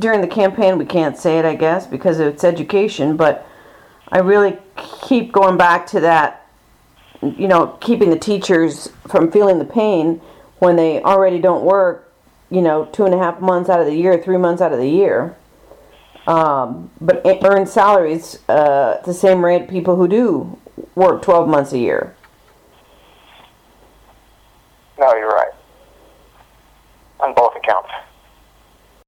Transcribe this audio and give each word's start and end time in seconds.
during 0.00 0.20
the 0.20 0.26
campaign 0.26 0.78
we 0.78 0.86
can't 0.86 1.16
say 1.16 1.38
it, 1.38 1.44
I 1.44 1.54
guess, 1.54 1.86
because 1.86 2.18
it's 2.18 2.42
education, 2.42 3.16
but 3.16 3.46
I 4.08 4.18
really 4.18 4.58
keep 5.02 5.30
going 5.30 5.56
back 5.56 5.86
to 5.88 6.00
that, 6.00 6.48
you 7.22 7.46
know, 7.46 7.78
keeping 7.80 8.10
the 8.10 8.18
teachers 8.18 8.88
from 9.06 9.30
feeling 9.30 9.58
the 9.58 9.64
pain 9.64 10.20
when 10.58 10.76
they 10.76 11.02
already 11.02 11.38
don't 11.38 11.64
work, 11.64 12.12
you 12.50 12.62
know, 12.62 12.86
two 12.86 13.04
and 13.04 13.14
a 13.14 13.18
half 13.18 13.40
months 13.40 13.70
out 13.70 13.80
of 13.80 13.86
the 13.86 13.94
year, 13.94 14.20
three 14.20 14.38
months 14.38 14.60
out 14.60 14.72
of 14.72 14.78
the 14.78 14.88
year. 14.88 15.36
Um, 16.26 16.90
but 17.00 17.22
earn 17.44 17.66
salaries 17.66 18.38
uh, 18.48 18.96
at 18.98 19.04
the 19.04 19.14
same 19.14 19.44
rate 19.44 19.68
people 19.68 19.96
who 19.96 20.08
do 20.08 20.58
work 20.94 21.22
12 21.22 21.48
months 21.48 21.72
a 21.72 21.78
year. 21.78 22.14
No, 24.98 25.14
you're 25.14 25.28
right. 25.28 25.52
On 27.20 27.34
both 27.34 27.56
accounts. 27.56 27.90